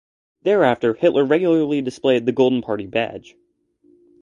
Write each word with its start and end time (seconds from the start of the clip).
Thereafter, 0.41 0.95
Hitler 0.95 1.23
regularly 1.23 1.79
displayed 1.79 2.25
the 2.25 2.31
Golden 2.31 2.63
Party 2.63 2.87
Badge. 2.87 3.35